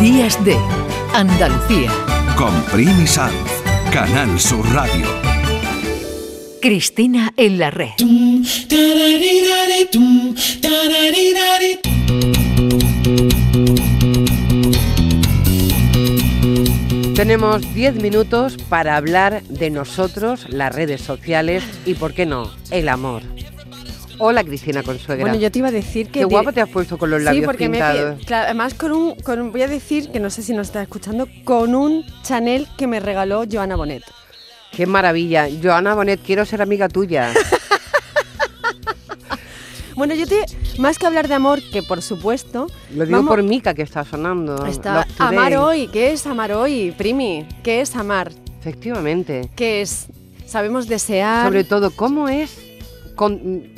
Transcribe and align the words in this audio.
Días 0.00 0.42
de 0.44 0.56
Andalucía. 1.12 1.90
Con 2.36 2.54
Primi 2.72 3.06
Sanz, 3.06 3.34
Canal 3.92 4.38
Sur 4.38 4.64
Radio. 4.72 5.06
Cristina 6.60 7.32
en 7.36 7.58
la 7.58 7.70
red. 7.72 7.90
Tenemos 17.16 17.74
10 17.74 18.02
minutos 18.02 18.56
para 18.68 18.96
hablar 18.96 19.42
de 19.44 19.70
nosotros, 19.70 20.46
las 20.48 20.72
redes 20.72 21.00
sociales 21.00 21.64
y, 21.84 21.94
¿por 21.94 22.14
qué 22.14 22.24
no?, 22.24 22.52
el 22.70 22.88
amor. 22.88 23.22
Hola 24.24 24.44
Cristina 24.44 24.84
Consuegra. 24.84 25.24
Bueno, 25.24 25.36
yo 25.36 25.50
te 25.50 25.58
iba 25.58 25.66
a 25.66 25.72
decir 25.72 26.06
que... 26.06 26.20
Qué 26.20 26.24
guapo 26.24 26.52
te 26.52 26.60
has 26.60 26.68
puesto 26.68 26.96
con 26.96 27.10
los 27.10 27.20
labios 27.20 27.42
sí, 27.42 27.44
porque 27.46 27.68
pintados. 27.68 28.18
Me, 28.18 28.24
claro, 28.24 28.44
además 28.44 28.72
con 28.74 28.92
un, 28.92 29.16
con 29.16 29.40
un- 29.40 29.50
Voy 29.50 29.62
a 29.62 29.66
decir, 29.66 30.12
que 30.12 30.20
no 30.20 30.30
sé 30.30 30.42
si 30.44 30.52
nos 30.52 30.68
está 30.68 30.80
escuchando, 30.80 31.26
con 31.42 31.74
un 31.74 32.04
Chanel 32.22 32.68
que 32.78 32.86
me 32.86 33.00
regaló 33.00 33.42
Joana 33.50 33.74
Bonet. 33.74 34.04
Qué 34.70 34.86
maravilla. 34.86 35.48
Joana 35.60 35.96
Bonet, 35.96 36.20
quiero 36.24 36.44
ser 36.46 36.62
amiga 36.62 36.88
tuya. 36.88 37.32
Bueno, 39.94 40.14
yo 40.14 40.26
te... 40.26 40.46
Más 40.78 40.98
que 40.98 41.06
hablar 41.06 41.28
de 41.28 41.34
amor, 41.34 41.60
que 41.70 41.82
por 41.82 42.00
supuesto... 42.00 42.66
Lo 42.94 43.04
digo 43.04 43.18
vamos- 43.18 43.28
por 43.28 43.42
Mica 43.42 43.74
que 43.74 43.82
está 43.82 44.04
sonando. 44.04 44.64
Está 44.66 45.06
amar 45.18 45.54
hoy. 45.56 45.86
¿Qué 45.88 46.12
es 46.12 46.26
amar 46.26 46.50
hoy, 46.52 46.92
Primi? 46.96 47.46
¿Qué 47.62 47.82
es 47.82 47.94
amar? 47.94 48.32
Efectivamente. 48.60 49.50
¿Qué 49.54 49.82
es? 49.82 50.06
Sabemos 50.46 50.88
desear... 50.88 51.44
Sobre 51.46 51.64
todo, 51.64 51.90
¿cómo 51.90 52.30
es 52.30 52.61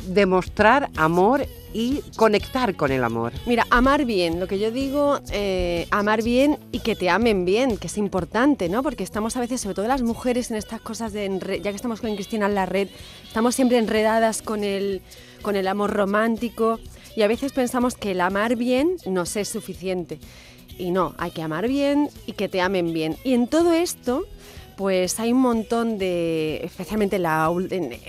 demostrar 0.09 0.91
amor 0.97 1.47
y 1.73 2.02
conectar 2.16 2.77
con 2.77 2.92
el 2.92 3.02
amor? 3.05 3.33
Mira, 3.47 3.66
amar 3.70 4.05
bien, 4.05 4.41
lo 4.41 4.47
que 4.47 4.59
yo 4.59 4.70
digo, 4.70 5.19
eh, 5.33 5.87
amar 5.91 6.23
bien 6.23 6.59
y 6.73 6.79
que 6.79 6.95
te 6.95 7.11
amen 7.11 7.45
bien, 7.45 7.77
que 7.77 7.89
es 7.89 7.98
importante, 7.98 8.69
¿no? 8.69 8.83
Porque 8.83 9.02
estamos 9.02 9.37
a 9.37 9.41
veces, 9.41 9.61
sobre 9.61 9.75
todo 9.75 9.89
las 9.89 10.03
mujeres, 10.03 10.50
en 10.50 10.56
estas 10.56 10.81
cosas 10.81 11.12
de, 11.12 11.61
ya 11.62 11.70
que 11.70 11.77
estamos 11.77 12.00
con 12.00 12.14
Cristina 12.14 12.47
en 12.47 12.55
la 12.55 12.64
red, 12.64 12.89
estamos 13.27 13.55
siempre 13.55 13.78
enredadas 13.78 14.41
con 14.41 14.62
el, 14.62 15.03
con 15.42 15.56
el 15.56 15.67
amor 15.67 15.92
romántico 15.92 16.78
y 17.17 17.23
a 17.23 17.28
veces 17.28 17.53
pensamos 17.53 17.97
que 17.97 18.12
el 18.12 18.20
amar 18.20 18.56
bien 18.56 18.97
nos 19.06 19.36
es 19.36 19.48
suficiente. 19.48 20.19
Y 20.78 20.91
no, 20.91 21.14
hay 21.19 21.30
que 21.30 21.42
amar 21.42 21.69
bien 21.69 22.08
y 22.27 22.33
que 22.33 22.48
te 22.48 22.61
amen 22.61 22.92
bien. 22.92 23.17
Y 23.25 23.34
en 23.34 23.47
todo 23.47 23.73
esto, 23.73 24.25
pues 24.77 25.19
hay 25.20 25.33
un 25.33 25.41
montón 25.41 25.98
de, 25.98 26.61
especialmente 26.64 27.19
la, 27.19 27.50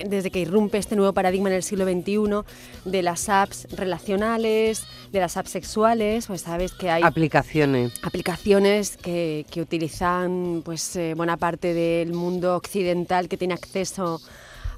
desde 0.05 0.31
que 0.31 0.39
irrumpe 0.39 0.77
este 0.77 0.95
nuevo 0.95 1.13
paradigma 1.13 1.49
en 1.49 1.55
el 1.55 1.63
siglo 1.63 1.85
XXI, 1.85 2.89
de 2.89 3.01
las 3.01 3.29
apps 3.29 3.67
relacionales, 3.71 4.83
de 5.11 5.19
las 5.19 5.37
apps 5.37 5.51
sexuales, 5.51 6.27
pues 6.27 6.41
sabes 6.41 6.71
que 6.73 6.89
hay 6.89 7.03
Aplicaciones. 7.03 7.93
aplicaciones 8.03 8.97
que, 8.97 9.45
que 9.51 9.61
utilizan 9.61 10.61
pues 10.63 10.95
eh, 10.95 11.13
buena 11.15 11.37
parte 11.37 11.73
del 11.73 12.13
mundo 12.13 12.55
occidental 12.55 13.27
que 13.27 13.37
tiene 13.37 13.53
acceso 13.53 14.19
a, 14.19 14.19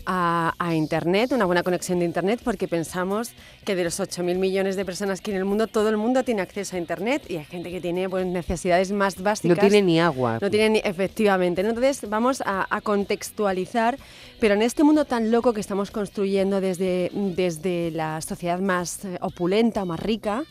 a 0.09 0.73
Internet, 0.73 1.33
una 1.33 1.45
buena 1.45 1.63
conexión 1.63 1.99
de 1.99 2.05
Internet, 2.05 2.39
porque 2.43 2.67
pensamos 2.69 3.31
que 3.65 3.75
de 3.75 3.83
los 3.83 3.99
8.000 3.99 4.37
millones 4.37 4.77
de 4.77 4.85
personas 4.85 5.19
que 5.19 5.31
hay 5.31 5.35
en 5.35 5.39
el 5.39 5.45
mundo, 5.45 5.67
todo 5.67 5.89
el 5.89 5.97
mundo 5.97 6.23
tiene 6.23 6.41
acceso 6.41 6.77
a 6.77 6.79
Internet 6.79 7.23
y 7.27 7.35
hay 7.35 7.43
gente 7.45 7.69
que 7.69 7.81
tiene 7.81 8.09
pues, 8.09 8.25
necesidades 8.25 8.91
más 8.93 9.17
No 9.17 9.25
básicas. 9.25 9.59
tiene 9.59 9.81
ni 9.81 9.99
agua. 9.99 10.39
No 10.41 10.49
tienen, 10.49 10.73
ni- 10.73 10.79
efectivamente. 10.83 11.61
¿no? 11.61 11.69
Entonces 11.69 12.09
vamos 12.09 12.41
a, 12.45 12.65
a 12.73 12.79
contextualizar, 12.79 13.97
pero 14.39 14.53
en 14.53 14.61
este 14.61 14.83
mundo 14.83 15.03
tan 15.03 15.29
loco 15.29 15.51
que 15.51 15.59
estamos 15.59 15.91
construyendo 15.91 16.61
desde, 16.61 17.11
desde 17.13 17.91
la 17.91 18.21
sociedad 18.21 18.59
más 18.59 19.03
eh, 19.03 19.17
opulenta, 19.21 19.83
más 19.83 19.99
rica, 19.99 20.43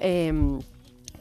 em, 0.00 0.58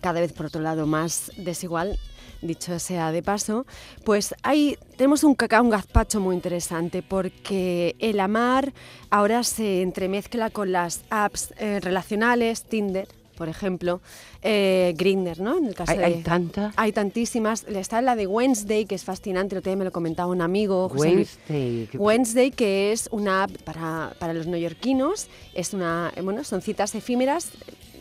cada 0.01 0.19
vez 0.19 0.33
por 0.33 0.47
otro 0.47 0.61
lado 0.61 0.87
más 0.87 1.31
desigual, 1.37 1.97
dicho 2.41 2.77
sea 2.79 3.11
de 3.11 3.21
paso, 3.23 3.65
pues 4.03 4.35
hay, 4.43 4.77
tenemos 4.95 5.23
un 5.23 5.35
cacao, 5.35 5.63
un 5.63 5.69
gazpacho 5.69 6.19
muy 6.19 6.35
interesante 6.35 7.01
porque 7.01 7.95
el 7.99 8.19
amar 8.19 8.73
ahora 9.09 9.43
se 9.43 9.81
entremezcla 9.81 10.49
con 10.49 10.71
las 10.71 11.01
apps 11.09 11.53
eh, 11.57 11.79
relacionales, 11.81 12.63
Tinder, 12.63 13.07
por 13.37 13.49
ejemplo, 13.49 14.01
eh, 14.41 14.95
Grindr, 14.97 15.39
¿no? 15.41 15.59
En 15.59 15.65
el 15.67 15.75
caso 15.75 15.91
Hay, 15.91 15.99
de, 15.99 16.05
hay 16.05 16.23
tantas. 16.23 16.73
hay 16.75 16.91
tantísimas. 16.91 17.65
Está 17.67 18.01
la 18.01 18.15
de 18.15 18.25
Wednesday, 18.25 18.85
que 18.85 18.95
es 18.95 19.03
fascinante. 19.03 19.61
Día 19.61 19.75
me 19.75 19.85
lo 19.85 19.91
comentaba 19.91 20.31
un 20.31 20.41
amigo. 20.41 20.89
José. 20.89 21.09
Wednesday. 21.09 21.87
que- 21.91 21.97
Wednesday, 21.99 22.49
que 22.49 22.91
es 22.91 23.07
una 23.11 23.43
app 23.43 23.51
para, 23.63 24.13
para 24.17 24.33
los 24.33 24.47
neoyorquinos. 24.47 25.27
Es 25.53 25.73
una, 25.75 26.11
eh, 26.15 26.21
bueno, 26.21 26.43
son 26.43 26.63
citas 26.63 26.95
efímeras. 26.95 27.49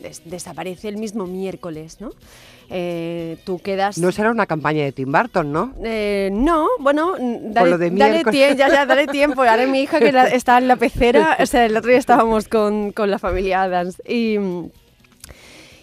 Des- 0.08 0.22
desaparece 0.24 0.88
el 0.88 0.96
mismo 0.96 1.26
miércoles, 1.26 2.00
¿no? 2.00 2.10
Eh, 2.68 3.38
tú 3.44 3.58
quedas... 3.60 3.98
No 3.98 4.10
será 4.10 4.30
una 4.30 4.46
campaña 4.46 4.82
de 4.84 4.92
Tim 4.92 5.12
Burton, 5.12 5.52
¿no? 5.52 5.72
Eh, 5.84 6.30
no, 6.32 6.66
bueno, 6.80 7.14
dale, 7.18 7.70
lo 7.70 7.78
de 7.78 7.90
dale, 7.90 8.10
miércoles. 8.12 8.40
tie- 8.40 8.56
ya, 8.56 8.68
ya, 8.68 8.86
dale 8.86 9.06
tiempo. 9.06 9.42
Ahora 9.42 9.66
mi 9.66 9.80
hija 9.82 9.98
que 10.00 10.10
la- 10.12 10.28
está 10.40 10.58
en 10.58 10.68
la 10.68 10.76
pecera, 10.76 11.36
o 11.40 11.46
sea, 11.46 11.64
el 11.66 11.76
otro 11.76 11.90
día 11.90 11.98
estábamos 11.98 12.48
con, 12.48 12.92
con 12.92 13.10
la 13.10 13.18
familia 13.18 13.62
Adams 13.62 14.02
y... 14.08 14.36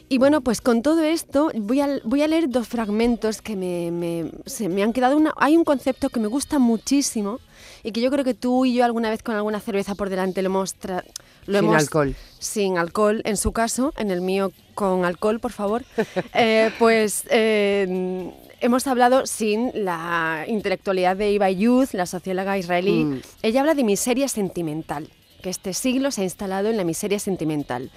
y 0.09 0.17
bueno, 0.17 0.41
pues 0.41 0.61
con 0.61 0.81
todo 0.81 1.03
esto 1.03 1.51
voy 1.55 1.79
a, 1.81 1.87
voy 2.03 2.21
a 2.21 2.27
leer 2.27 2.49
dos 2.49 2.67
fragmentos 2.67 3.41
que 3.41 3.55
me, 3.55 3.89
me- 3.91 4.31
se 4.45 4.67
me 4.69 4.83
han 4.83 4.93
quedado. 4.93 5.15
Una, 5.17 5.33
hay 5.37 5.55
un 5.57 5.63
concepto 5.63 6.09
que 6.09 6.19
me 6.19 6.27
gusta 6.27 6.59
muchísimo 6.59 7.39
y 7.83 7.91
que 7.91 8.01
yo 8.01 8.11
creo 8.11 8.23
que 8.23 8.33
tú 8.33 8.65
y 8.65 8.73
yo 8.75 8.85
alguna 8.85 9.09
vez 9.09 9.23
con 9.23 9.35
alguna 9.35 9.59
cerveza 9.59 9.95
por 9.95 10.09
delante 10.09 10.41
lo 10.41 10.47
hemos... 10.47 10.77
tra- 10.79 11.03
lo 11.45 11.59
Sin 11.59 11.69
hemos- 11.69 11.81
alcohol. 11.81 12.15
Sin 12.39 12.77
alcohol, 12.77 13.21
en 13.25 13.37
su 13.37 13.51
caso, 13.53 13.93
en 13.97 14.11
el 14.11 14.21
mío 14.21 14.51
con 14.75 15.05
alcohol, 15.05 15.39
por 15.39 15.51
favor. 15.51 15.83
Eh, 16.33 16.71
pues 16.79 17.23
eh, 17.29 18.31
hemos 18.59 18.87
hablado 18.87 19.25
sin 19.25 19.71
la 19.73 20.45
intelectualidad 20.47 21.15
de 21.15 21.31
Iva 21.31 21.49
Youth, 21.51 21.89
la 21.93 22.05
socióloga 22.05 22.57
israelí. 22.57 23.05
Mm. 23.05 23.21
Ella 23.43 23.61
habla 23.61 23.75
de 23.75 23.83
miseria 23.83 24.27
sentimental, 24.27 25.09
que 25.41 25.49
este 25.49 25.73
siglo 25.73 26.11
se 26.11 26.21
ha 26.21 26.23
instalado 26.25 26.69
en 26.69 26.77
la 26.77 26.83
miseria 26.83 27.19
sentimental. 27.19 27.91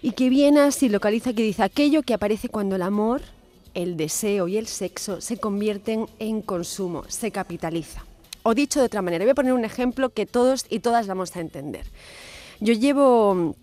Y 0.00 0.12
que 0.12 0.28
viene 0.30 0.60
así, 0.60 0.88
localiza 0.88 1.32
que 1.32 1.42
dice 1.42 1.62
aquello 1.62 2.02
que 2.02 2.14
aparece 2.14 2.48
cuando 2.48 2.76
el 2.76 2.82
amor, 2.82 3.20
el 3.74 3.96
deseo 3.96 4.48
y 4.48 4.56
el 4.56 4.66
sexo 4.66 5.20
se 5.20 5.36
convierten 5.38 6.06
en 6.18 6.42
consumo, 6.42 7.04
se 7.08 7.30
capitaliza. 7.30 8.04
O 8.42 8.54
dicho 8.54 8.80
de 8.80 8.86
otra 8.86 9.02
manera, 9.02 9.24
voy 9.24 9.30
a 9.30 9.34
poner 9.36 9.52
un 9.52 9.64
ejemplo 9.64 10.10
que 10.10 10.26
todos 10.26 10.66
y 10.68 10.80
todas 10.80 11.06
vamos 11.06 11.36
a 11.36 11.40
entender. 11.40 11.86
Yo 12.62 12.74
llevo, 12.74 13.56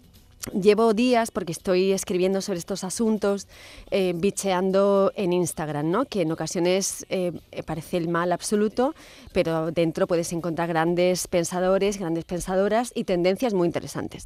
llevo 0.51 0.93
días, 0.93 1.31
porque 1.31 1.53
estoy 1.53 1.93
escribiendo 1.93 2.41
sobre 2.41 2.59
estos 2.59 2.83
asuntos, 2.83 3.47
eh, 3.91 4.11
bicheando 4.13 5.13
en 5.15 5.31
Instagram, 5.31 5.89
¿no? 5.89 6.03
que 6.03 6.23
en 6.23 6.33
ocasiones 6.33 7.05
eh, 7.09 7.31
parece 7.65 7.95
el 7.95 8.09
mal 8.09 8.33
absoluto, 8.33 8.93
pero 9.31 9.71
dentro 9.71 10.05
puedes 10.05 10.33
encontrar 10.33 10.67
grandes 10.67 11.29
pensadores, 11.29 11.97
grandes 11.97 12.25
pensadoras 12.25 12.91
y 12.93 13.05
tendencias 13.05 13.53
muy 13.53 13.67
interesantes. 13.67 14.25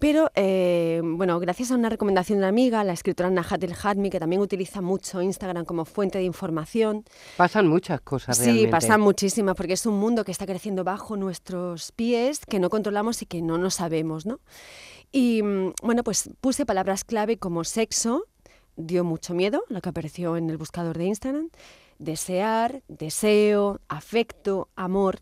Pero, 0.00 0.30
eh, 0.34 1.02
bueno, 1.04 1.38
gracias 1.38 1.70
a 1.70 1.74
una 1.74 1.90
recomendación 1.90 2.38
de 2.38 2.40
una 2.40 2.48
amiga, 2.48 2.82
la 2.84 2.94
escritora 2.94 3.30
Najat 3.30 3.62
El 3.62 3.74
Hadmi, 3.80 4.08
que 4.08 4.18
también 4.18 4.40
utiliza 4.40 4.80
mucho 4.80 5.20
Instagram 5.20 5.66
como 5.66 5.84
fuente 5.84 6.16
de 6.18 6.24
información, 6.24 7.04
Pasan 7.36 7.68
muchas 7.68 8.00
cosas 8.00 8.36
Sí, 8.38 8.44
realmente. 8.44 8.70
pasan 8.70 9.00
muchísimas, 9.02 9.54
porque 9.54 9.74
es 9.74 9.84
un 9.84 9.98
mundo 9.98 10.24
que 10.24 10.32
está 10.32 10.46
creciendo 10.46 10.84
bajo 10.84 11.16
nuestros 11.16 11.92
pies, 11.92 12.40
que 12.46 12.58
no 12.58 12.70
controlamos 12.70 13.20
y 13.20 13.26
que 13.26 13.42
no 13.42 13.58
nos 13.58 13.74
sabemos, 13.74 14.24
¿no? 14.24 14.40
Y 15.12 15.42
mm, 15.42 15.74
bueno, 15.82 16.02
pues 16.02 16.30
puse 16.40 16.64
palabras 16.64 17.04
clave 17.04 17.36
como 17.36 17.64
sexo, 17.64 18.24
dio 18.76 19.04
mucho 19.04 19.34
miedo, 19.34 19.64
lo 19.68 19.82
que 19.82 19.90
apareció 19.90 20.36
en 20.38 20.48
el 20.48 20.56
buscador 20.56 20.96
de 20.96 21.04
Instagram, 21.04 21.50
desear, 21.98 22.82
deseo, 22.88 23.80
afecto, 23.88 24.70
amor. 24.76 25.18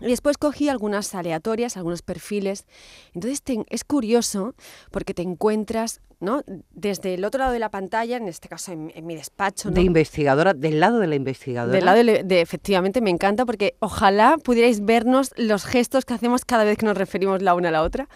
Y 0.00 0.06
después 0.08 0.36
cogí 0.36 0.68
algunas 0.68 1.14
aleatorias, 1.14 1.76
algunos 1.76 2.02
perfiles. 2.02 2.66
Entonces 3.14 3.42
te- 3.42 3.64
es 3.70 3.82
curioso 3.84 4.54
porque 4.90 5.14
te 5.14 5.22
encuentras, 5.22 6.00
¿no? 6.20 6.42
Desde 6.70 7.14
el 7.14 7.24
otro 7.24 7.38
lado 7.38 7.52
de 7.52 7.58
la 7.58 7.70
pantalla, 7.70 8.18
en 8.18 8.28
este 8.28 8.48
caso 8.48 8.72
en, 8.72 8.92
en 8.94 9.06
mi 9.06 9.14
despacho, 9.14 9.70
De 9.70 9.80
investigadora, 9.80 10.52
del 10.52 10.80
lado 10.80 10.98
de 10.98 11.06
la 11.06 11.14
investigadora. 11.14 11.72
Del 11.74 11.84
lado 11.86 12.04
de, 12.04 12.24
de- 12.24 12.40
efectivamente 12.42 13.00
me 13.00 13.08
encanta 13.10 13.46
porque 13.46 13.74
ojalá 13.80 14.36
pudierais 14.42 14.84
vernos 14.84 15.32
los 15.36 15.64
gestos 15.64 16.04
que 16.04 16.12
hacemos 16.14 16.44
cada 16.44 16.64
vez 16.64 16.76
que 16.76 16.84
nos 16.86 16.96
referimos 16.96 17.40
la 17.40 17.54
una 17.54 17.70
a 17.70 17.72
la 17.72 17.82
otra. 17.82 18.08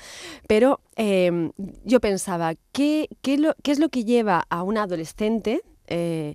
Pero 0.47 0.81
eh, 0.97 1.51
yo 1.85 2.01
pensaba, 2.01 2.55
¿qué, 2.73 3.09
qué, 3.23 3.39
lo- 3.39 3.55
qué 3.63 3.73
es 3.73 3.79
lo 3.79 3.89
que 3.89 4.05
lleva 4.05 4.45
a 4.51 4.63
un 4.63 4.77
adolescente, 4.77 5.63
eh, 5.87 6.35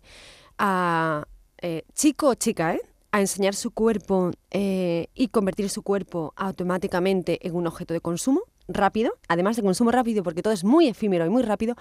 a 0.58 1.26
eh, 1.62 1.84
chico 1.94 2.30
o 2.30 2.34
chica, 2.36 2.74
eh, 2.76 2.82
a 3.16 3.22
enseñar 3.22 3.56
su 3.56 3.72
cuerpo 3.72 4.32
eh, 4.52 5.08
y 5.16 5.30
convertir 5.30 5.70
su 5.70 5.84
cuerpo 5.84 6.34
automáticamente 6.36 7.40
en 7.48 7.56
un 7.56 7.66
objeto 7.66 7.94
de 7.94 8.02
consumo 8.02 8.42
rápido, 8.68 9.14
además 9.30 9.56
de 9.56 9.62
consumo 9.64 9.92
rápido 9.92 10.22
porque 10.22 10.42
todo 10.42 10.52
es 10.52 10.66
muy 10.66 10.90
efímero 10.90 11.26
y 11.26 11.30
muy 11.30 11.42
rápido, 11.42 11.76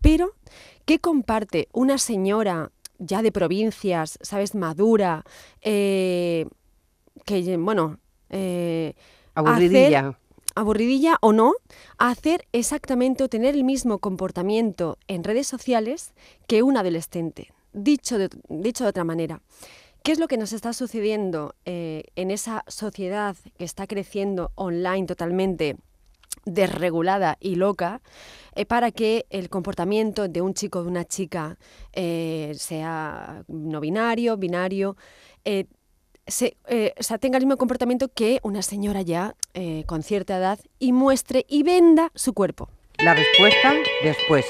pero 0.00 0.34
¿qué 0.84 1.00
comparte 1.00 1.66
una 1.72 1.98
señora 1.98 2.70
ya 2.98 3.20
de 3.22 3.32
provincias, 3.32 4.16
sabes, 4.22 4.54
madura, 4.54 5.24
eh, 5.60 6.46
que, 7.24 7.56
bueno, 7.56 7.98
eh, 8.30 8.94
Aburridilla. 9.34 9.98
hacer- 9.98 10.16
aburridilla 10.54 11.18
o 11.20 11.32
no, 11.32 11.54
a 11.98 12.10
hacer 12.10 12.46
exactamente 12.52 13.24
o 13.24 13.28
tener 13.28 13.56
el 13.56 13.64
mismo 13.64 13.98
comportamiento 13.98 14.98
en 15.08 15.24
redes 15.24 15.48
sociales 15.48 16.14
que 16.46 16.62
un 16.62 16.76
adolescente. 16.76 17.52
Dicho 17.72 18.18
de, 18.18 18.30
dicho 18.48 18.84
de 18.84 18.90
otra 18.90 19.04
manera, 19.04 19.42
¿qué 20.06 20.12
es 20.12 20.20
lo 20.20 20.28
que 20.28 20.36
nos 20.36 20.52
está 20.52 20.72
sucediendo 20.72 21.56
eh, 21.64 22.04
en 22.14 22.30
esa 22.30 22.62
sociedad 22.68 23.34
que 23.58 23.64
está 23.64 23.88
creciendo 23.88 24.52
online 24.54 25.04
totalmente 25.04 25.78
desregulada 26.44 27.36
y 27.40 27.56
loca 27.56 28.00
eh, 28.54 28.66
para 28.66 28.92
que 28.92 29.26
el 29.30 29.48
comportamiento 29.48 30.28
de 30.28 30.42
un 30.42 30.54
chico 30.54 30.78
o 30.78 30.82
de 30.84 30.90
una 30.90 31.04
chica 31.06 31.58
eh, 31.92 32.52
sea 32.56 33.42
no 33.48 33.80
binario, 33.80 34.36
binario, 34.36 34.96
sea, 36.24 37.18
tenga 37.18 37.38
el 37.38 37.44
mismo 37.44 37.56
comportamiento 37.56 38.06
que 38.06 38.38
una 38.44 38.62
señora 38.62 39.02
ya 39.02 39.34
con 39.86 40.04
cierta 40.04 40.38
edad 40.38 40.60
y 40.78 40.92
muestre 40.92 41.44
y 41.48 41.64
venda 41.64 42.12
su 42.14 42.32
cuerpo. 42.32 42.68
La 42.98 43.14
respuesta 43.14 43.74
después. 44.04 44.46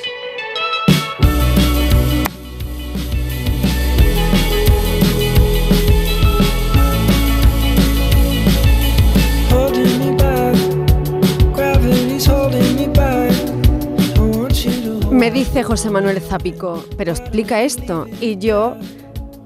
Dice 15.37 15.63
José 15.63 15.91
Manuel 15.91 16.21
Zapico, 16.21 16.85
pero 16.97 17.13
explica 17.13 17.63
esto. 17.63 18.07
Y 18.21 18.39
yo, 18.39 18.75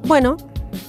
bueno, 0.04 0.36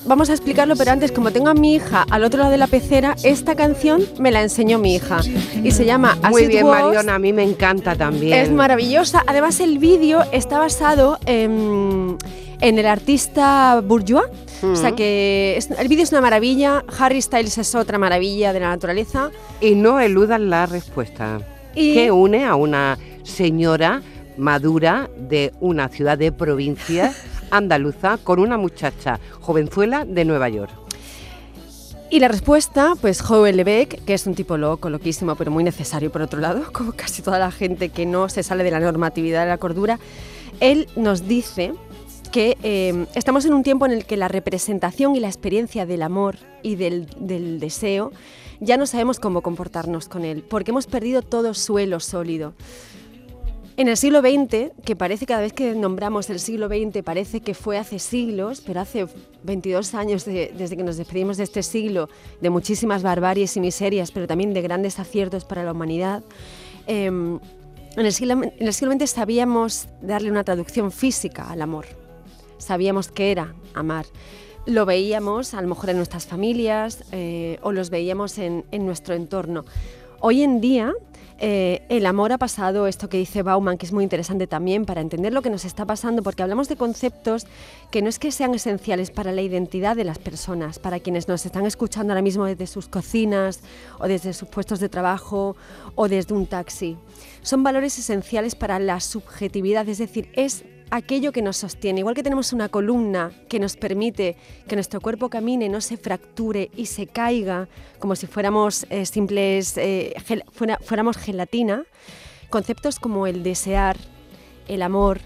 vamos 0.05 0.29
a 0.29 0.33
explicarlo, 0.33 0.75
pero 0.75 0.91
antes, 0.91 1.11
como 1.11 1.31
tengo 1.31 1.49
a 1.49 1.53
mi 1.55 1.73
hija 1.75 2.05
al 2.11 2.23
otro 2.23 2.39
lado 2.39 2.51
de 2.51 2.57
la 2.59 2.67
pecera, 2.67 3.15
esta 3.23 3.55
canción 3.55 4.03
me 4.19 4.29
la 4.31 4.43
enseñó 4.43 4.77
mi 4.77 4.93
hija. 4.95 5.21
Y 5.63 5.71
se 5.71 5.85
llama 5.85 6.17
As 6.21 6.29
Muy 6.31 6.43
It 6.43 6.49
bien, 6.49 6.65
Was. 6.67 6.83
Mariona, 6.83 7.15
a 7.15 7.19
mí 7.19 7.33
me 7.33 7.43
encanta 7.43 7.95
también. 7.95 8.33
Es 8.37 8.51
maravillosa. 8.51 9.23
Además, 9.25 9.59
el 9.59 9.79
vídeo 9.79 10.21
está 10.31 10.59
basado 10.59 11.17
en, 11.25 12.17
en 12.59 12.77
el 12.79 12.85
artista 12.85 13.81
Bourgeois. 13.83 14.27
O 14.63 14.75
sea 14.75 14.91
que 14.91 15.55
es- 15.57 15.71
el 15.71 15.87
vídeo 15.87 16.03
es 16.03 16.11
una 16.11 16.21
maravilla. 16.21 16.85
Harry 16.99 17.19
Styles 17.23 17.57
es 17.57 17.73
otra 17.73 17.97
maravilla 17.97 18.53
de 18.53 18.59
la 18.59 18.69
naturaleza. 18.69 19.31
Y 19.59 19.73
no 19.73 19.99
eludan 19.99 20.51
la 20.51 20.67
respuesta. 20.67 21.39
Y- 21.73 21.95
Que 21.95 22.11
une 22.11 22.45
a 22.45 22.53
una 22.53 22.99
señora 23.23 24.01
madura 24.41 25.09
de 25.17 25.53
una 25.61 25.87
ciudad 25.87 26.17
de 26.17 26.31
provincia 26.31 27.13
andaluza 27.51 28.17
con 28.17 28.39
una 28.39 28.57
muchacha 28.57 29.19
jovenzuela 29.39 30.03
de 30.03 30.25
Nueva 30.25 30.49
York. 30.49 30.71
Y 32.09 32.19
la 32.19 32.27
respuesta, 32.27 32.95
pues 32.99 33.21
Joel 33.21 33.55
Lebec, 33.55 34.03
que 34.03 34.13
es 34.13 34.27
un 34.27 34.35
tipo 34.35 34.57
loco, 34.57 34.89
loquísimo, 34.89 35.35
pero 35.35 35.49
muy 35.49 35.63
necesario 35.63 36.11
por 36.11 36.21
otro 36.21 36.41
lado, 36.41 36.63
como 36.73 36.91
casi 36.91 37.21
toda 37.21 37.39
la 37.39 37.51
gente 37.51 37.89
que 37.89 38.05
no 38.05 38.27
se 38.27 38.43
sale 38.43 38.65
de 38.65 38.71
la 38.71 38.81
normatividad 38.81 39.43
de 39.43 39.49
la 39.49 39.57
cordura, 39.57 39.97
él 40.59 40.89
nos 40.97 41.27
dice 41.27 41.73
que 42.33 42.57
eh, 42.63 43.05
estamos 43.15 43.45
en 43.45 43.53
un 43.53 43.63
tiempo 43.63 43.85
en 43.85 43.91
el 43.91 44.05
que 44.05 44.17
la 44.17 44.27
representación 44.27 45.15
y 45.15 45.19
la 45.19 45.27
experiencia 45.27 45.85
del 45.85 46.01
amor 46.01 46.37
y 46.63 46.75
del, 46.75 47.07
del 47.17 47.59
deseo 47.59 48.11
ya 48.59 48.77
no 48.77 48.85
sabemos 48.85 49.19
cómo 49.19 49.41
comportarnos 49.41 50.07
con 50.07 50.23
él, 50.23 50.43
porque 50.47 50.71
hemos 50.71 50.87
perdido 50.87 51.21
todo 51.21 51.53
suelo 51.53 51.99
sólido. 51.99 52.53
En 53.81 53.87
el 53.87 53.97
siglo 53.97 54.21
XX, 54.21 54.73
que 54.85 54.95
parece 54.95 55.25
cada 55.25 55.41
vez 55.41 55.53
que 55.53 55.73
nombramos 55.73 56.29
el 56.29 56.39
siglo 56.39 56.67
XX, 56.67 57.01
parece 57.01 57.41
que 57.41 57.55
fue 57.55 57.79
hace 57.79 57.97
siglos, 57.97 58.61
pero 58.63 58.79
hace 58.79 59.07
22 59.41 59.95
años 59.95 60.23
de- 60.23 60.53
desde 60.55 60.77
que 60.77 60.83
nos 60.83 60.97
despedimos 60.97 61.37
de 61.37 61.45
este 61.45 61.63
siglo, 61.63 62.07
de 62.41 62.51
muchísimas 62.51 63.01
barbaries 63.01 63.57
y 63.57 63.59
miserias, 63.59 64.11
pero 64.11 64.27
también 64.27 64.53
de 64.53 64.61
grandes 64.61 64.99
aciertos 64.99 65.45
para 65.45 65.63
la 65.63 65.71
humanidad, 65.71 66.21
eh, 66.85 67.05
en, 67.07 67.41
el 67.95 68.13
siglo, 68.13 68.35
XX 68.93 69.09
sabíamos 69.09 69.87
darle 70.03 70.29
una 70.29 70.43
traducción 70.43 70.91
física 70.91 71.49
al 71.49 71.63
amor. 71.63 71.87
Sabíamos 72.59 73.07
qué 73.07 73.31
era 73.31 73.55
amar. 73.73 74.05
Lo 74.67 74.85
veíamos 74.85 75.55
a 75.55 75.61
lo 75.63 75.67
mejor 75.67 75.89
en 75.89 75.97
nuestras 75.97 76.27
familias 76.27 77.03
eh, 77.11 77.57
o 77.63 77.71
los 77.71 77.89
veíamos 77.89 78.37
en 78.37 78.63
nuestro 78.85 79.15
entorno. 79.15 79.65
Hoy 80.19 80.43
en 80.43 80.61
día 80.61 80.93
eh, 81.43 81.81
el 81.89 82.05
amor 82.05 82.31
ha 82.31 82.37
pasado, 82.37 82.85
esto 82.85 83.09
que 83.09 83.17
dice 83.17 83.41
Bauman, 83.41 83.79
que 83.79 83.87
es 83.87 83.91
muy 83.91 84.03
interesante 84.03 84.45
también 84.45 84.85
para 84.85 85.01
entender 85.01 85.33
lo 85.33 85.41
que 85.41 85.49
nos 85.49 85.65
está 85.65 85.85
pasando, 85.87 86.21
porque 86.21 86.43
hablamos 86.43 86.69
de 86.69 86.75
conceptos 86.75 87.47
que 87.89 88.03
no 88.03 88.09
es 88.09 88.19
que 88.19 88.31
sean 88.31 88.53
esenciales 88.53 89.09
para 89.09 89.31
la 89.31 89.41
identidad 89.41 89.95
de 89.95 90.03
las 90.03 90.19
personas, 90.19 90.77
para 90.77 90.99
quienes 90.99 91.27
nos 91.27 91.43
están 91.47 91.65
escuchando 91.65 92.13
ahora 92.13 92.21
mismo 92.21 92.45
desde 92.45 92.67
sus 92.67 92.87
cocinas 92.87 93.61
o 93.97 94.07
desde 94.07 94.33
sus 94.33 94.49
puestos 94.49 94.79
de 94.79 94.87
trabajo 94.87 95.55
o 95.95 96.07
desde 96.07 96.35
un 96.35 96.45
taxi. 96.45 96.95
Son 97.41 97.63
valores 97.63 97.97
esenciales 97.97 98.53
para 98.53 98.77
la 98.77 98.99
subjetividad, 98.99 99.89
es 99.89 99.97
decir, 99.97 100.29
es 100.33 100.63
aquello 100.91 101.31
que 101.31 101.41
nos 101.41 101.57
sostiene. 101.57 102.01
Igual 102.01 102.13
que 102.15 102.21
tenemos 102.23 102.53
una 102.53 102.69
columna 102.69 103.31
que 103.49 103.59
nos 103.59 103.75
permite 103.77 104.35
que 104.67 104.75
nuestro 104.75 105.01
cuerpo 105.01 105.29
camine, 105.29 105.69
no 105.69 105.81
se 105.81 105.97
fracture 105.97 106.69
y 106.75 106.85
se 106.85 107.07
caiga 107.07 107.67
como 107.99 108.15
si 108.15 108.27
fuéramos 108.27 108.85
eh, 108.89 109.05
simples, 109.05 109.77
eh, 109.77 110.13
fuera- 110.53 110.77
fuéramos 110.81 111.17
gelatina, 111.17 111.83
conceptos 112.49 112.99
como 112.99 113.25
el 113.25 113.41
desear, 113.41 113.97
el 114.67 114.81
amor, 114.81 115.19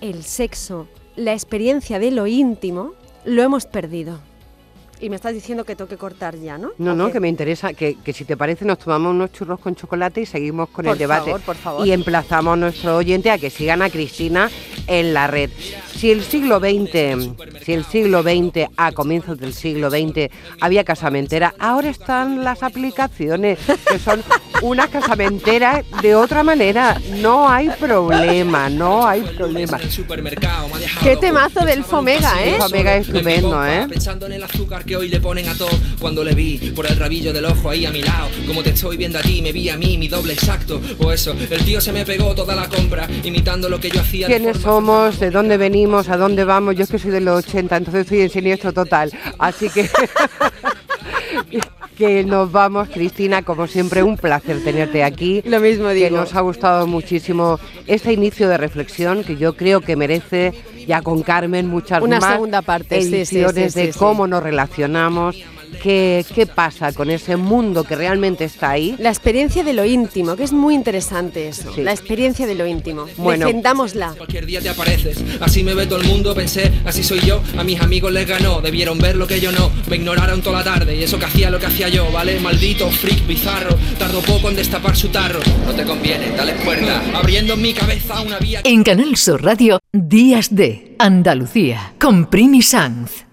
el 0.00 0.24
sexo, 0.24 0.88
la 1.16 1.32
experiencia 1.32 1.98
de 1.98 2.10
lo 2.10 2.26
íntimo, 2.26 2.92
lo 3.24 3.42
hemos 3.42 3.66
perdido. 3.66 4.20
Y 5.00 5.10
me 5.10 5.16
estás 5.16 5.34
diciendo 5.34 5.64
que 5.64 5.76
tengo 5.76 5.88
que 5.88 5.96
cortar 5.98 6.36
ya, 6.38 6.56
¿no? 6.56 6.70
No, 6.78 6.92
¿O 6.92 6.94
no, 6.94 7.06
qué? 7.06 7.14
que 7.14 7.20
me 7.20 7.28
interesa, 7.28 7.74
que, 7.74 7.96
que 7.96 8.12
si 8.12 8.24
te 8.24 8.36
parece 8.36 8.64
nos 8.64 8.78
tomamos 8.78 9.10
unos 9.12 9.32
churros 9.32 9.58
con 9.60 9.74
chocolate 9.74 10.22
y 10.22 10.26
seguimos 10.26 10.68
con 10.70 10.84
Por 10.84 10.92
el 10.94 10.98
debate. 10.98 11.26
favor, 11.26 11.40
por 11.42 11.56
favor. 11.56 11.86
Y 11.86 11.92
emplazamos 11.92 12.54
a 12.54 12.56
nuestro 12.56 12.96
oyente 12.96 13.30
a 13.30 13.36
que 13.38 13.50
sigan 13.50 13.82
a 13.82 13.90
Cristina 13.90 14.50
en 14.86 15.12
la 15.12 15.26
red. 15.26 15.50
Si 15.94 16.10
el 16.10 16.22
siglo 16.22 16.58
XX, 16.58 17.64
si 17.64 17.72
el 17.72 17.84
siglo 17.84 18.22
XX, 18.22 18.68
a 18.76 18.92
comienzos 18.92 19.38
del 19.38 19.52
siglo 19.54 19.90
XX, 19.90 20.30
había 20.60 20.84
casamentera, 20.84 21.54
ahora 21.58 21.88
están 21.88 22.42
las 22.44 22.62
aplicaciones, 22.62 23.58
que 23.88 23.98
son 23.98 24.22
una 24.62 24.88
casamentera 24.88 25.82
de 26.02 26.14
otra 26.14 26.42
manera. 26.42 27.00
No 27.20 27.48
hay 27.48 27.68
problema, 27.80 28.68
no 28.68 29.06
hay 29.06 29.22
problema. 29.22 29.78
Qué 31.02 31.16
temazo 31.16 31.64
del 31.64 31.84
Fomega, 31.84 32.44
¿eh? 32.44 32.56
Fomega 32.58 32.96
es 32.96 33.08
estupendo, 33.08 33.64
¿eh? 33.66 33.86
Azúcar 34.84 34.86
que 34.86 34.96
hoy 34.96 35.08
le 35.08 35.20
ponen 35.20 35.48
a 35.48 35.54
todo. 35.54 35.70
Cuando 36.00 36.22
le 36.22 36.34
vi 36.34 36.58
por 36.74 36.86
el 36.86 36.96
rabillo 36.96 37.32
del 37.32 37.44
ojo 37.46 37.70
ahí 37.70 37.86
a 37.86 37.90
mi 37.90 38.02
lado. 38.02 38.28
Como 38.46 38.62
te 38.62 38.70
estoy 38.70 38.96
viendo 38.96 39.18
a 39.18 39.22
ti, 39.22 39.40
me 39.42 39.52
vi 39.52 39.68
a 39.68 39.76
mí, 39.76 39.98
mi 39.98 40.08
doble 40.08 40.34
exacto. 40.34 40.80
O 40.98 41.12
eso, 41.12 41.32
el 41.32 41.64
tío 41.64 41.80
se 41.80 41.92
me 41.92 42.04
pegó 42.04 42.34
toda 42.34 42.54
la 42.54 42.68
compra 42.68 43.08
Imitando 43.22 43.68
lo 43.68 43.80
que 43.80 43.90
yo 43.90 44.00
hacía 44.00 44.26
quiénes 44.26 44.58
somos, 44.58 45.18
de 45.18 45.30
dónde 45.30 45.56
venimos, 45.56 46.08
a 46.08 46.16
dónde 46.16 46.44
vamos. 46.44 46.76
Yo 46.76 46.84
es 46.84 46.90
que 46.90 46.98
soy 46.98 47.10
de 47.10 47.20
los 47.20 47.44
80, 47.46 47.76
entonces 47.76 48.02
estoy 48.02 48.20
en 48.22 48.30
siniestro 48.30 48.72
total. 48.72 49.12
Así 49.38 49.70
que 49.70 49.88
que 51.94 52.24
nos 52.24 52.50
vamos, 52.52 52.88
Cristina, 52.88 53.42
como 53.42 53.66
siempre, 53.66 54.02
un 54.02 54.16
placer 54.16 54.62
tenerte 54.62 55.04
aquí. 55.04 55.42
Lo 55.44 55.60
mismo 55.60 55.88
Que 55.88 55.94
digo. 55.94 56.16
nos 56.16 56.34
ha 56.34 56.40
gustado 56.40 56.86
muchísimo 56.86 57.58
este 57.86 58.12
inicio 58.12 58.48
de 58.48 58.58
reflexión 58.58 59.24
que 59.24 59.36
yo 59.36 59.56
creo 59.56 59.80
que 59.80 59.96
merece 59.96 60.52
ya 60.86 61.02
con 61.02 61.22
Carmen 61.22 61.66
muchas 61.66 62.02
Una 62.02 62.20
más 62.20 62.32
segunda 62.32 62.62
parte, 62.62 63.00
sí, 63.02 63.08
sí, 63.08 63.16
ediciones 63.16 63.72
sí, 63.72 63.86
de 63.86 63.92
cómo 63.92 64.26
nos 64.26 64.42
relacionamos, 64.42 65.36
qué, 65.74 66.24
qué 66.34 66.46
pasa 66.46 66.92
con 66.92 67.10
ese 67.10 67.36
mundo 67.36 67.84
que 67.84 67.96
realmente 67.96 68.44
está 68.44 68.70
ahí. 68.70 68.94
La 68.98 69.10
experiencia 69.10 69.62
de 69.64 69.72
lo 69.72 69.84
íntimo, 69.84 70.36
que 70.36 70.44
es 70.44 70.52
muy 70.52 70.74
interesante 70.74 71.48
eso. 71.48 71.72
Sí. 71.74 71.82
La 71.82 71.92
experiencia 71.92 72.46
de 72.46 72.54
lo 72.54 72.66
íntimo. 72.66 73.06
Bueno. 73.16 73.46
Defendámosla. 73.46 74.14
Cualquier 74.16 74.46
día 74.46 74.60
te 74.60 74.68
apareces, 74.68 75.22
así 75.40 75.62
me 75.62 75.74
ve 75.74 75.86
todo 75.86 76.00
el 76.00 76.06
mundo, 76.06 76.34
pensé, 76.34 76.70
así 76.84 77.02
soy 77.02 77.20
yo, 77.20 77.42
a 77.56 77.64
mis 77.64 77.80
amigos 77.80 78.12
les 78.12 78.26
ganó, 78.26 78.60
debieron 78.60 78.98
ver 78.98 79.16
lo 79.16 79.26
que 79.26 79.40
yo 79.40 79.52
no, 79.52 79.70
me 79.88 79.96
ignoraron 79.96 80.42
toda 80.42 80.58
la 80.58 80.64
tarde 80.64 80.96
y 80.96 81.02
eso 81.02 81.18
que 81.18 81.26
hacía 81.26 81.50
lo 81.50 81.58
que 81.58 81.66
hacía 81.66 81.88
yo, 81.88 82.10
¿vale? 82.12 82.38
Maldito 82.40 82.90
freak 82.90 83.26
bizarro, 83.26 83.76
tardó 83.98 84.20
poco 84.20 84.48
en 84.50 84.56
destapar 84.56 84.96
su 84.96 85.08
tarro, 85.08 85.40
no 85.66 85.72
te 85.72 85.84
conviene, 85.84 86.30
dale 86.36 86.54
cuerda, 86.54 87.02
abriendo 87.14 87.54
en 87.54 87.62
mi 87.62 87.72
cabeza 87.72 88.20
una 88.20 88.38
vía 88.38 88.60
En 88.64 88.82
Canal 88.82 89.16
Sur 89.16 89.42
Radio, 89.42 89.80
Días 89.92 90.54
de 90.54 90.94
Andalucía, 90.98 91.94
con 91.98 92.26
Primi 92.26 92.62
Sanz. 92.62 93.24